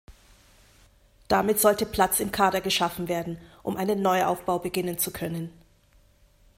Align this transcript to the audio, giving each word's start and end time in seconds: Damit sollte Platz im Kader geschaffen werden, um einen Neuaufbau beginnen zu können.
Damit 1.27 1.59
sollte 1.59 1.85
Platz 1.85 2.19
im 2.19 2.31
Kader 2.31 2.59
geschaffen 2.59 3.07
werden, 3.07 3.37
um 3.61 3.77
einen 3.77 4.01
Neuaufbau 4.01 4.57
beginnen 4.57 4.97
zu 4.97 5.11
können. 5.13 5.53